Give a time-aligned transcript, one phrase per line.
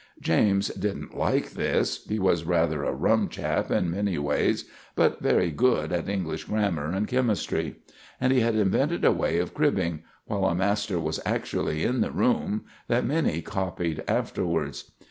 [0.19, 2.03] James didn't like this.
[2.05, 6.91] He was rather a rum chap in many ways, but very good at English grammar
[6.91, 7.75] and chemistry;
[8.19, 12.09] and he had invented a way of cribbing, while a master was actually in the
[12.09, 14.91] room, that many copied afterwards.